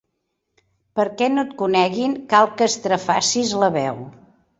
Perquè 0.99 1.27
no 1.33 1.43
et 1.47 1.51
coneguin, 1.59 2.15
cal 2.31 2.49
que 2.61 2.69
estrafacis 2.71 3.53
la 3.65 3.71
veu. 3.77 4.01